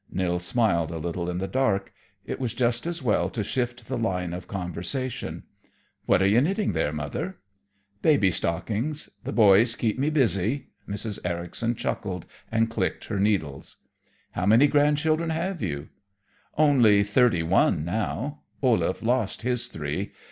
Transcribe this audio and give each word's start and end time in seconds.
Nils 0.11 0.43
smiled 0.43 0.89
a 0.89 0.97
little 0.97 1.29
in 1.29 1.37
the 1.37 1.47
dark. 1.47 1.93
It 2.25 2.39
was 2.39 2.55
just 2.55 2.87
as 2.87 3.03
well 3.03 3.29
to 3.29 3.43
shift 3.43 3.85
the 3.87 3.99
line 3.99 4.33
of 4.33 4.47
conversation. 4.47 5.43
"What 6.07 6.23
are 6.23 6.27
you 6.27 6.41
knitting 6.41 6.71
there, 6.71 6.91
Mother?" 6.91 7.37
"Baby 8.01 8.31
stockings. 8.31 9.11
The 9.25 9.31
boys 9.31 9.75
keep 9.75 9.99
me 9.99 10.09
busy." 10.09 10.69
Mrs. 10.89 11.19
Ericson 11.23 11.75
chuckled 11.75 12.25
and 12.51 12.67
clicked 12.67 13.05
her 13.09 13.19
needles. 13.19 13.75
"How 14.31 14.47
many 14.47 14.65
grandchildren 14.65 15.29
have 15.29 15.61
you?" 15.61 15.89
"Only 16.57 17.03
thirty 17.03 17.43
one 17.43 17.85
now. 17.85 18.41
Olaf 18.63 19.03
lost 19.03 19.43
his 19.43 19.67
three. 19.67 20.13